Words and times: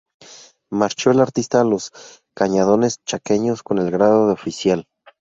Marchó 0.71 1.11
el 1.11 1.19
artista 1.19 1.61
a 1.61 1.63
los 1.63 1.91
cañadones 2.33 3.03
chaqueños 3.05 3.61
con 3.61 3.77
el 3.77 3.91
grado 3.91 4.25
de 4.25 4.33
oficial. 4.33 4.87